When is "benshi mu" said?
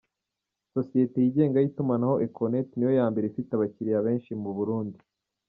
4.07-4.51